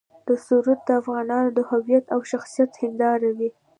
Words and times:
دا 0.27 0.35
سرود 0.45 0.79
د 0.85 0.89
افغانانو 1.01 1.49
د 1.53 1.59
هویت 1.69 2.05
او 2.13 2.19
شخصیت 2.31 2.71
هنداره 2.81 3.29
وي. 3.37 3.49